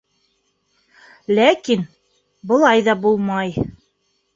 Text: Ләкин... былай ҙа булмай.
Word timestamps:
Ләкин... 1.41 1.85
былай 2.53 2.87
ҙа 2.93 3.01
булмай. 3.07 3.59